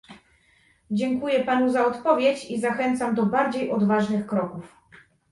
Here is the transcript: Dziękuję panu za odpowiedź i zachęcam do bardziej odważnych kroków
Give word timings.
Dziękuję 0.91 1.43
panu 1.43 1.69
za 1.69 1.85
odpowiedź 1.85 2.45
i 2.51 2.59
zachęcam 2.59 3.15
do 3.15 3.25
bardziej 3.25 3.71
odważnych 3.71 4.27
kroków 4.27 4.77